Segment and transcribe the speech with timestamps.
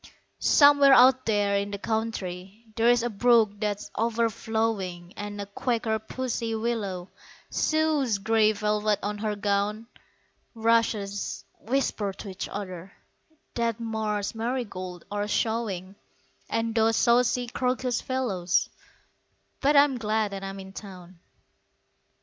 [0.39, 6.55] Somewhere out there in the country There's a brook that's overflowing, And a quaker pussy
[6.55, 7.11] willow
[7.51, 9.85] Sews grey velvet on her gown;
[10.55, 12.93] Rushes whisper to each other
[13.53, 15.93] That marsh marigolds are showing,
[16.49, 18.71] And those saucy crocus fellows
[19.59, 21.19] But I'm glad that I'm in town.